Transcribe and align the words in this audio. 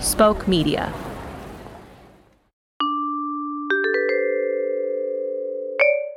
Spoke 0.00 0.48
Media. 0.48 0.90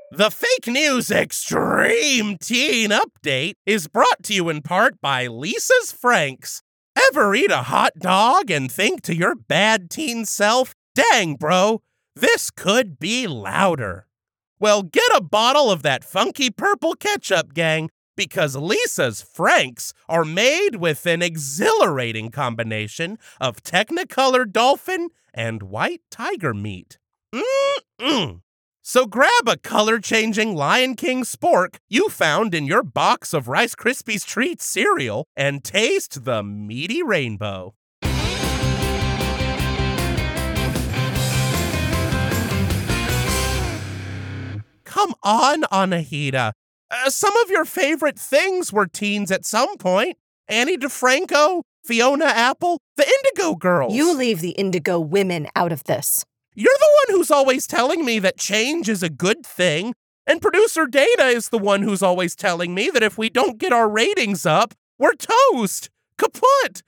The 0.09 0.31
Fake 0.31 0.67
News 0.67 1.11
Extreme 1.11 2.37
Teen 2.37 2.91
Update 2.91 3.55
is 3.65 3.89
brought 3.89 4.23
to 4.23 4.33
you 4.33 4.47
in 4.47 4.61
part 4.61 5.01
by 5.01 5.27
Lisa's 5.27 5.91
Franks. 5.91 6.61
Ever 7.09 7.35
eat 7.35 7.51
a 7.51 7.63
hot 7.63 7.91
dog 7.99 8.49
and 8.49 8.71
think 8.71 9.01
to 9.01 9.15
your 9.15 9.35
bad 9.35 9.89
teen 9.89 10.23
self, 10.23 10.73
dang, 10.95 11.35
bro, 11.35 11.81
this 12.15 12.51
could 12.51 12.99
be 12.99 13.27
louder? 13.27 14.07
Well, 14.61 14.83
get 14.83 15.11
a 15.13 15.21
bottle 15.21 15.69
of 15.69 15.83
that 15.83 16.05
funky 16.05 16.49
purple 16.49 16.93
ketchup, 16.93 17.53
gang, 17.53 17.89
because 18.15 18.55
Lisa's 18.55 19.21
Franks 19.21 19.93
are 20.07 20.25
made 20.25 20.75
with 20.75 21.05
an 21.05 21.21
exhilarating 21.21 22.29
combination 22.31 23.17
of 23.39 23.63
Technicolor 23.63 24.51
dolphin 24.51 25.09
and 25.33 25.63
white 25.63 26.01
tiger 26.09 26.53
meat. 26.53 26.99
Mm-mm. 27.33 28.41
So 28.85 29.05
grab 29.05 29.47
a 29.47 29.55
color 29.57 29.99
changing 29.99 30.55
Lion 30.55 30.95
King 30.95 31.23
spork 31.23 31.77
you 31.89 32.09
found 32.09 32.53
in 32.53 32.65
your 32.65 32.83
box 32.83 33.33
of 33.33 33.47
Rice 33.47 33.75
Krispies 33.75 34.25
Treat 34.25 34.61
cereal 34.61 35.25
and 35.37 35.63
taste 35.63 36.25
the 36.25 36.43
meaty 36.43 37.01
rainbow. 37.01 37.75
Come 44.83 45.15
on, 45.23 45.63
Anahita. 45.63 46.53
Uh, 46.93 47.09
some 47.09 47.35
of 47.37 47.49
your 47.49 47.65
favorite 47.65 48.19
things 48.19 48.71
were 48.71 48.85
teens 48.85 49.31
at 49.31 49.45
some 49.45 49.77
point. 49.77 50.15
Ani 50.47 50.77
DiFranco, 50.77 51.63
Fiona 51.83 52.25
Apple, 52.25 52.79
the 52.97 53.07
Indigo 53.07 53.55
Girls. 53.55 53.93
You 53.93 54.15
leave 54.15 54.41
the 54.41 54.51
Indigo 54.51 54.99
women 54.99 55.47
out 55.55 55.71
of 55.71 55.83
this. 55.85 56.23
You're 56.53 56.75
the 56.77 56.93
one 57.07 57.17
who's 57.17 57.31
always 57.31 57.65
telling 57.65 58.05
me 58.05 58.19
that 58.19 58.37
change 58.37 58.89
is 58.89 59.01
a 59.01 59.09
good 59.09 59.43
thing. 59.43 59.95
And 60.27 60.41
producer 60.41 60.85
Dana 60.85 61.25
is 61.25 61.49
the 61.49 61.57
one 61.57 61.81
who's 61.81 62.03
always 62.03 62.35
telling 62.35 62.75
me 62.75 62.89
that 62.91 63.03
if 63.03 63.17
we 63.17 63.29
don't 63.29 63.57
get 63.57 63.73
our 63.73 63.89
ratings 63.89 64.45
up, 64.45 64.73
we're 64.99 65.15
toast, 65.15 65.89
kaput, 66.17 66.83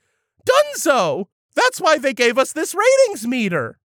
dunzo. 0.48 1.26
That's 1.54 1.80
why 1.80 1.98
they 1.98 2.14
gave 2.14 2.38
us 2.38 2.52
this 2.52 2.74
ratings 2.74 3.26
meter. 3.26 3.78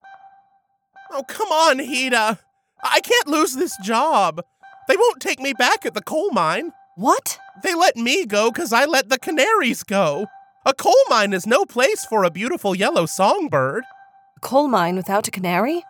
Oh, 1.12 1.22
come 1.22 1.48
on, 1.48 1.78
Hida. 1.78 2.38
I 2.82 3.00
can't 3.00 3.28
lose 3.28 3.54
this 3.54 3.76
job. 3.82 4.42
They 4.88 4.96
won't 4.96 5.20
take 5.20 5.38
me 5.38 5.52
back 5.52 5.86
at 5.86 5.94
the 5.94 6.02
coal 6.02 6.30
mine. 6.32 6.72
What? 6.96 7.38
They 7.62 7.74
let 7.74 7.96
me 7.96 8.26
go 8.26 8.50
because 8.50 8.72
I 8.72 8.86
let 8.86 9.10
the 9.10 9.18
canaries 9.18 9.82
go. 9.82 10.26
A 10.66 10.74
coal 10.74 10.96
mine 11.08 11.32
is 11.32 11.46
no 11.46 11.64
place 11.64 12.04
for 12.04 12.24
a 12.24 12.30
beautiful 12.30 12.74
yellow 12.74 13.06
songbird. 13.06 13.84
A 14.36 14.40
coal 14.40 14.66
mine 14.66 14.96
without 14.96 15.28
a 15.28 15.30
canary? 15.30 15.84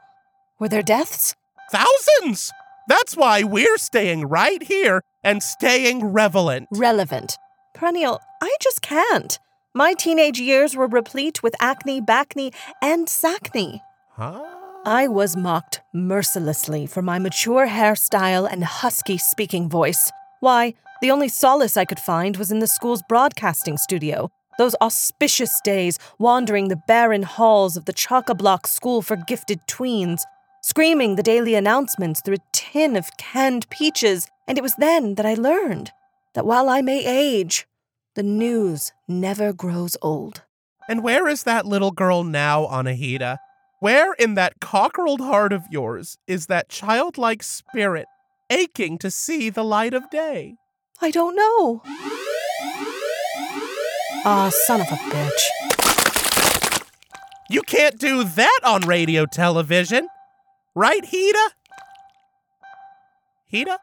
Were 0.58 0.68
there 0.68 0.82
deaths? 0.82 1.34
Thousands! 1.70 2.52
That's 2.88 3.16
why 3.16 3.42
we're 3.42 3.78
staying 3.78 4.26
right 4.26 4.62
here 4.62 5.02
and 5.22 5.42
staying 5.42 6.04
relevant. 6.06 6.68
Relevant. 6.72 7.38
Perennial, 7.74 8.20
I 8.42 8.56
just 8.60 8.82
can't. 8.82 9.38
My 9.74 9.94
teenage 9.94 10.40
years 10.40 10.74
were 10.74 10.88
replete 10.88 11.42
with 11.42 11.54
acne, 11.60 12.00
bacne, 12.00 12.52
and 12.82 13.06
sacne. 13.06 13.80
Huh? 14.12 14.57
I 14.88 15.06
was 15.06 15.36
mocked 15.36 15.82
mercilessly 15.92 16.86
for 16.86 17.02
my 17.02 17.18
mature 17.18 17.68
hairstyle 17.68 18.50
and 18.50 18.64
husky 18.64 19.18
speaking 19.18 19.68
voice. 19.68 20.10
Why, 20.40 20.72
the 21.02 21.10
only 21.10 21.28
solace 21.28 21.76
I 21.76 21.84
could 21.84 22.00
find 22.00 22.38
was 22.38 22.50
in 22.50 22.60
the 22.60 22.66
school's 22.66 23.02
broadcasting 23.06 23.76
studio. 23.76 24.30
Those 24.56 24.74
auspicious 24.80 25.60
days 25.62 25.98
wandering 26.18 26.68
the 26.68 26.80
barren 26.88 27.22
halls 27.22 27.76
of 27.76 27.84
the 27.84 27.92
chock 27.92 28.30
a 28.30 28.34
block 28.34 28.66
school 28.66 29.02
for 29.02 29.16
gifted 29.16 29.60
tweens, 29.68 30.22
screaming 30.62 31.16
the 31.16 31.22
daily 31.22 31.54
announcements 31.54 32.22
through 32.22 32.36
a 32.36 32.50
tin 32.54 32.96
of 32.96 33.14
canned 33.18 33.68
peaches. 33.68 34.26
And 34.46 34.56
it 34.56 34.62
was 34.62 34.74
then 34.76 35.16
that 35.16 35.26
I 35.26 35.34
learned 35.34 35.90
that 36.32 36.46
while 36.46 36.70
I 36.70 36.80
may 36.80 37.04
age, 37.04 37.66
the 38.14 38.22
news 38.22 38.92
never 39.06 39.52
grows 39.52 39.98
old. 40.00 40.44
And 40.88 41.02
where 41.02 41.28
is 41.28 41.42
that 41.42 41.66
little 41.66 41.90
girl 41.90 42.24
now, 42.24 42.66
Anahita? 42.68 43.36
Where 43.80 44.12
in 44.14 44.34
that 44.34 44.60
cockereled 44.60 45.20
heart 45.20 45.52
of 45.52 45.62
yours 45.70 46.18
is 46.26 46.46
that 46.46 46.68
childlike 46.68 47.44
spirit 47.44 48.06
aching 48.50 48.98
to 48.98 49.10
see 49.10 49.50
the 49.50 49.62
light 49.62 49.94
of 49.94 50.10
day? 50.10 50.56
I 51.00 51.12
don't 51.12 51.36
know. 51.36 51.82
Ah, 54.24 54.50
son 54.66 54.80
of 54.80 54.88
a 54.88 54.96
bitch. 54.96 56.82
You 57.48 57.62
can't 57.62 58.00
do 58.00 58.24
that 58.24 58.60
on 58.64 58.80
radio 58.80 59.26
television. 59.26 60.08
Right, 60.74 61.04
Hida? 61.04 61.48
Hida? 63.52 63.78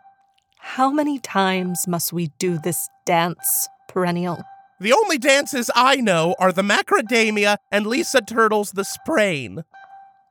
How 0.59 0.91
many 0.91 1.19
times 1.19 1.87
must 1.87 2.11
we 2.11 2.31
do 2.37 2.57
this 2.57 2.89
dance, 3.05 3.69
perennial? 3.87 4.43
The 4.81 4.91
only 4.91 5.17
dances 5.17 5.71
I 5.73 5.95
know 5.95 6.35
are 6.37 6.51
the 6.51 6.63
macadamia 6.63 7.57
and 7.71 7.87
Lisa 7.87 8.19
Turtle's 8.19 8.71
The 8.71 8.83
Sprain. 8.83 9.63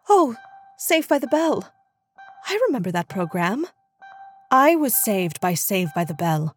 Oh, 0.09 0.37
Saved 0.77 1.09
by 1.09 1.19
the 1.19 1.27
Bell. 1.27 1.73
I 2.47 2.59
remember 2.67 2.91
that 2.91 3.09
program. 3.09 3.67
I 4.51 4.77
was 4.77 4.95
saved 4.95 5.41
by 5.41 5.55
Saved 5.55 5.93
by 5.95 6.05
the 6.05 6.15
Bell. 6.15 6.55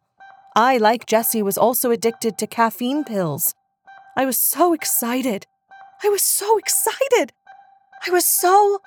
I, 0.55 0.77
like 0.77 1.05
Jesse, 1.05 1.41
was 1.41 1.57
also 1.57 1.91
addicted 1.91 2.37
to 2.37 2.47
caffeine 2.47 3.03
pills. 3.03 3.55
I 4.15 4.25
was 4.25 4.37
so 4.37 4.73
excited. 4.73 5.45
I 6.03 6.09
was 6.09 6.21
so 6.21 6.57
excited. 6.57 7.31
I 8.05 8.11
was 8.11 8.25
so 8.25 8.79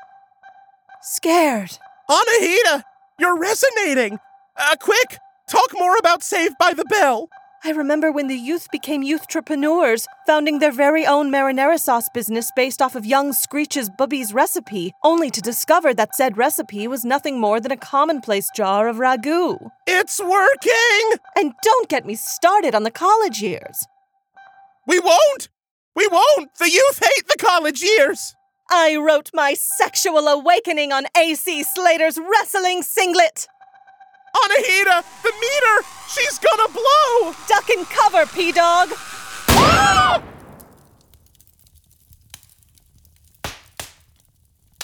scared. 1.00 1.78
Anahita, 2.09 2.82
you're 3.19 3.38
resonating. 3.38 4.19
Uh, 4.56 4.76
quick, 4.81 5.19
talk 5.49 5.70
more 5.75 5.97
about 5.97 6.22
Saved 6.22 6.56
by 6.59 6.75
the 6.75 6.84
Bell. 6.84 7.28
I 7.62 7.72
remember 7.72 8.10
when 8.10 8.28
the 8.28 8.38
youth 8.38 8.71
became 8.72 9.03
youth-trepreneurs, 9.03 10.06
founding 10.26 10.60
their 10.60 10.72
very 10.72 11.04
own 11.04 11.31
marinara 11.31 11.78
sauce 11.78 12.09
business 12.09 12.50
based 12.56 12.81
off 12.81 12.94
of 12.97 13.04
young 13.04 13.34
Screech's 13.34 13.91
Bubby's 13.98 14.32
recipe, 14.32 14.94
only 15.04 15.31
to 15.31 15.43
discover 15.43 15.93
that 15.93 16.15
said 16.15 16.38
recipe 16.38 16.88
was 16.88 17.04
nothing 17.04 17.38
more 17.38 17.60
than 17.60 17.70
a 17.70 17.76
commonplace 17.76 18.49
jar 18.56 18.88
of 18.88 18.97
ragu. 18.97 19.59
It's 19.87 20.19
working! 20.19 21.19
And 21.37 21.53
don't 21.62 21.91
get 21.91 22.06
me 22.06 22.15
started 22.15 22.75
on 22.75 22.84
the 22.84 22.91
college 22.91 23.43
years. 23.43 23.84
We 24.87 24.99
won't! 24.99 25.50
We 25.94 26.09
won't! 26.09 26.54
The 26.59 26.70
youth 26.70 27.00
hate 27.04 27.28
the 27.28 27.37
college 27.38 27.82
years! 27.82 28.34
I 28.70 28.97
wrote 28.97 29.31
my 29.34 29.53
sexual 29.53 30.28
awakening 30.28 30.93
on 30.93 31.04
AC 31.15 31.62
Slater's 31.65 32.19
wrestling 32.19 32.82
singlet. 32.82 33.49
Anahita, 34.35 35.05
the 35.23 35.33
meter! 35.41 35.87
She's 36.09 36.39
gonna 36.39 36.69
blow! 36.73 37.35
Duck 37.49 37.69
and 37.71 37.87
cover, 37.87 38.27
P 38.27 38.53
Dog! 38.53 38.91
Ah! 39.51 40.23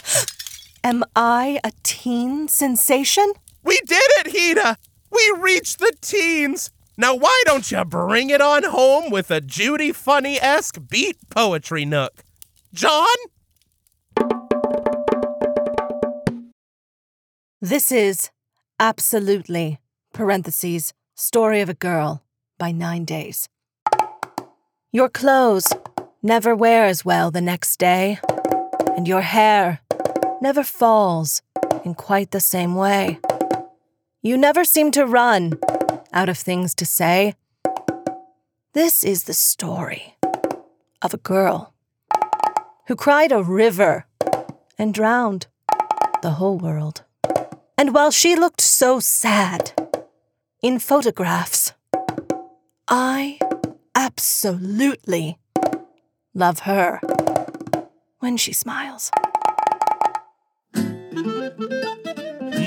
Am 0.84 1.04
I 1.14 1.60
a 1.64 1.72
teen 1.82 2.48
sensation? 2.48 3.32
We 3.62 3.80
did 3.86 4.10
it, 4.18 4.26
Hida! 4.32 4.76
We 5.10 5.34
reached 5.38 5.78
the 5.78 5.92
teens! 6.00 6.70
Now, 6.98 7.14
why 7.14 7.42
don't 7.44 7.70
you 7.70 7.84
bring 7.84 8.30
it 8.30 8.40
on 8.40 8.62
home 8.64 9.10
with 9.10 9.30
a 9.30 9.40
Judy 9.40 9.92
Funnie 9.92 10.40
esque 10.40 10.78
beat 10.88 11.18
poetry 11.28 11.84
nook? 11.84 12.24
John? 12.72 13.06
This 17.60 17.92
is 17.92 18.30
absolutely, 18.78 19.78
parentheses, 20.12 20.92
Story 21.14 21.60
of 21.60 21.68
a 21.68 21.74
Girl 21.74 22.22
by 22.58 22.72
Nine 22.72 23.04
Days. 23.04 23.48
Your 24.92 25.08
clothes 25.08 25.72
never 26.22 26.54
wear 26.54 26.84
as 26.84 27.04
well 27.04 27.30
the 27.30 27.40
next 27.40 27.78
day, 27.78 28.18
and 28.96 29.08
your 29.08 29.22
hair 29.22 29.80
never 30.40 30.62
falls 30.62 31.42
in 31.84 31.94
quite 31.94 32.30
the 32.30 32.40
same 32.40 32.74
way. 32.74 33.18
You 34.22 34.36
never 34.36 34.64
seem 34.64 34.90
to 34.92 35.06
run 35.06 35.58
out 36.12 36.28
of 36.28 36.38
things 36.38 36.74
to 36.76 36.86
say. 36.86 37.34
This 38.72 39.04
is 39.04 39.24
the 39.24 39.34
story 39.34 40.16
of 41.00 41.14
a 41.14 41.18
girl 41.18 41.72
who 42.88 42.96
cried 42.96 43.32
a 43.32 43.42
river 43.42 44.06
and 44.78 44.92
drowned 44.92 45.46
the 46.22 46.32
whole 46.32 46.58
world. 46.58 47.05
And 47.78 47.94
while 47.94 48.10
she 48.10 48.36
looked 48.36 48.60
so 48.60 49.00
sad 49.00 49.72
in 50.62 50.78
photographs, 50.78 51.72
I 52.88 53.38
absolutely 53.94 55.38
love 56.34 56.60
her 56.60 57.00
when 58.18 58.36
she 58.38 58.52
smiles. 58.52 59.10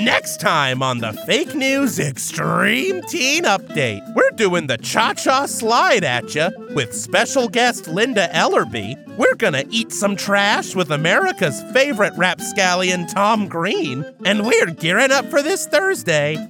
Next 0.00 0.40
time 0.40 0.82
on 0.82 1.00
the 1.00 1.12
Fake 1.12 1.54
News 1.54 1.98
Extreme 1.98 3.02
Teen 3.02 3.44
Update, 3.44 4.00
we're 4.14 4.30
doing 4.30 4.66
the 4.66 4.78
cha 4.78 5.12
cha 5.12 5.44
slide 5.44 6.04
at 6.04 6.34
you 6.34 6.48
with 6.74 6.94
special 6.94 7.48
guest 7.48 7.86
Linda 7.86 8.26
Ellerbee. 8.28 8.96
We're 9.18 9.34
gonna 9.34 9.64
eat 9.68 9.92
some 9.92 10.16
trash 10.16 10.74
with 10.74 10.90
America's 10.90 11.62
favorite 11.74 12.14
rapscallion, 12.16 13.08
Tom 13.08 13.46
Green. 13.46 14.06
And 14.24 14.46
we're 14.46 14.70
gearing 14.70 15.12
up 15.12 15.26
for 15.26 15.42
this 15.42 15.66
Thursday, 15.66 16.48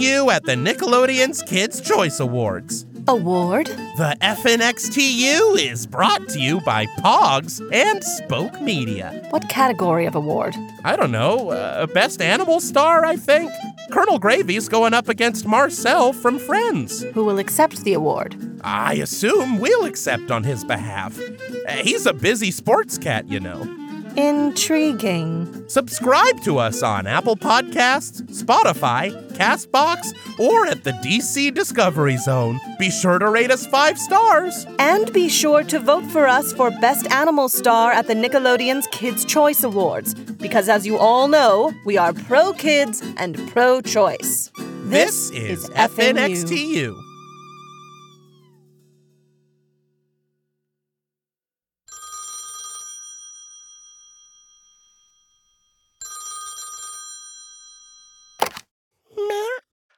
you 0.00 0.28
at 0.30 0.42
the 0.42 0.56
Nickelodeon's 0.56 1.42
Kids' 1.42 1.80
Choice 1.80 2.18
Awards. 2.18 2.86
Award? 3.10 3.66
The 3.96 4.16
FNXTU 4.20 5.58
is 5.58 5.84
brought 5.84 6.28
to 6.28 6.38
you 6.38 6.60
by 6.60 6.86
Pogs 7.00 7.60
and 7.74 8.04
Spoke 8.04 8.60
Media. 8.60 9.26
What 9.30 9.48
category 9.48 10.06
of 10.06 10.14
award? 10.14 10.54
I 10.84 10.94
don't 10.94 11.10
know, 11.10 11.50
uh, 11.50 11.86
Best 11.88 12.22
Animal 12.22 12.60
Star, 12.60 13.04
I 13.04 13.16
think? 13.16 13.50
Colonel 13.90 14.20
Gravy's 14.20 14.68
going 14.68 14.94
up 14.94 15.08
against 15.08 15.44
Marcel 15.44 16.12
from 16.12 16.38
Friends. 16.38 17.02
Who 17.14 17.24
will 17.24 17.40
accept 17.40 17.82
the 17.82 17.94
award? 17.94 18.36
I 18.62 18.94
assume 18.94 19.58
we'll 19.58 19.86
accept 19.86 20.30
on 20.30 20.44
his 20.44 20.64
behalf. 20.64 21.18
Uh, 21.20 21.72
He's 21.82 22.06
a 22.06 22.12
busy 22.12 22.52
sports 22.52 22.96
cat, 22.96 23.28
you 23.28 23.40
know. 23.40 23.79
Intriguing. 24.16 25.68
Subscribe 25.68 26.40
to 26.42 26.58
us 26.58 26.82
on 26.82 27.06
Apple 27.06 27.36
Podcasts, 27.36 28.22
Spotify, 28.42 29.10
Castbox, 29.32 30.12
or 30.38 30.66
at 30.66 30.84
the 30.84 30.92
DC 30.92 31.54
Discovery 31.54 32.16
Zone. 32.16 32.60
Be 32.78 32.90
sure 32.90 33.18
to 33.18 33.28
rate 33.28 33.50
us 33.50 33.66
five 33.66 33.98
stars. 33.98 34.66
And 34.78 35.12
be 35.12 35.28
sure 35.28 35.62
to 35.64 35.78
vote 35.78 36.04
for 36.06 36.26
us 36.26 36.52
for 36.52 36.70
Best 36.80 37.10
Animal 37.10 37.48
Star 37.48 37.92
at 37.92 38.06
the 38.06 38.14
Nickelodeon's 38.14 38.86
Kids' 38.88 39.24
Choice 39.24 39.62
Awards, 39.62 40.14
because 40.14 40.68
as 40.68 40.86
you 40.86 40.98
all 40.98 41.28
know, 41.28 41.72
we 41.84 41.96
are 41.96 42.12
pro 42.12 42.52
kids 42.52 43.02
and 43.16 43.38
pro 43.50 43.80
choice. 43.80 44.50
This, 44.84 45.30
is 45.30 45.68
FNXTU. 45.70 47.09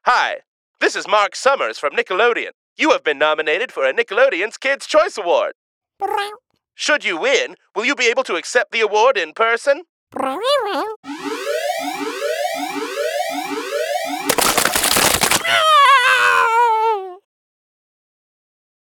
Hi, 0.05 0.39
this 0.81 0.97
is 0.97 1.07
Mark 1.07 1.37
Summers 1.37 1.79
from 1.79 1.93
Nickelodeon. 1.93 2.51
You 2.77 2.91
have 2.91 3.05
been 3.05 3.19
nominated 3.19 3.71
for 3.71 3.87
a 3.87 3.95
Nickelodeon's 3.95 4.57
Kids' 4.57 4.85
Choice 4.85 5.17
Award. 5.17 5.53
Should 6.75 7.05
you 7.05 7.17
win, 7.17 7.55
will 7.77 7.85
you 7.85 7.95
be 7.95 8.07
able 8.07 8.25
to 8.25 8.35
accept 8.35 8.73
the 8.73 8.81
award 8.81 9.17
in 9.17 9.33
person? 9.33 9.83